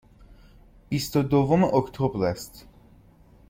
[0.89, 2.67] بیست و دوم اکتبر است.